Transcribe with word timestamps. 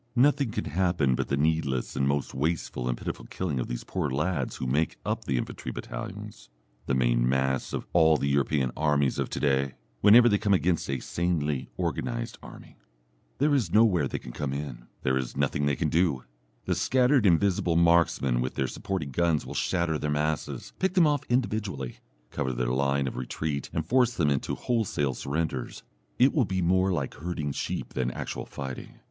Nothing 0.15 0.49
can 0.49 0.65
happen 0.65 1.13
but 1.13 1.27
the 1.27 1.37
needless 1.37 1.95
and 1.95 2.07
most 2.07 2.33
wasteful 2.33 2.89
and 2.89 2.97
pitiful 2.97 3.25
killing 3.27 3.59
of 3.59 3.67
these 3.67 3.83
poor 3.83 4.09
lads, 4.09 4.55
who 4.55 4.65
make 4.65 4.97
up 5.05 5.25
the 5.25 5.37
infantry 5.37 5.71
battalions, 5.71 6.49
the 6.87 6.95
main 6.95 7.29
mass 7.29 7.71
of 7.71 7.85
all 7.93 8.17
the 8.17 8.27
European 8.27 8.71
armies 8.75 9.19
of 9.19 9.29
to 9.29 9.39
day, 9.39 9.75
whenever 9.99 10.27
they 10.27 10.39
come 10.39 10.55
against 10.55 10.89
a 10.89 10.99
sanely 10.99 11.69
organized 11.77 12.39
army. 12.41 12.77
There 13.37 13.53
is 13.53 13.71
nowhere 13.71 14.07
they 14.07 14.17
can 14.17 14.31
come 14.31 14.53
in, 14.53 14.87
there 15.03 15.17
is 15.19 15.37
nothing 15.37 15.67
they 15.67 15.75
can 15.75 15.89
do. 15.89 16.23
The 16.65 16.73
scattered 16.73 17.27
invisible 17.27 17.75
marksmen 17.75 18.41
with 18.41 18.55
their 18.55 18.65
supporting 18.67 19.11
guns 19.11 19.45
will 19.45 19.53
shatter 19.53 19.99
their 19.99 20.09
masses, 20.09 20.73
pick 20.79 20.95
them 20.95 21.05
off 21.05 21.25
individually, 21.29 21.99
cover 22.31 22.53
their 22.53 22.69
line 22.73 23.05
of 23.05 23.17
retreat 23.17 23.69
and 23.71 23.85
force 23.85 24.15
them 24.15 24.31
into 24.31 24.55
wholesale 24.55 25.13
surrenders. 25.13 25.83
It 26.17 26.33
will 26.33 26.45
be 26.45 26.63
more 26.63 26.91
like 26.91 27.13
herding 27.13 27.51
sheep 27.51 27.93
than 27.93 28.09
actual 28.09 28.47
fighting. 28.47 28.95